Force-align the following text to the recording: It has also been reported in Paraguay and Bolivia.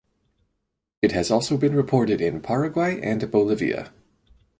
It 1.03 1.11
has 1.11 1.29
also 1.29 1.57
been 1.57 1.75
reported 1.75 2.21
in 2.21 2.41
Paraguay 2.41 2.99
and 3.03 3.29
Bolivia. 3.29 3.93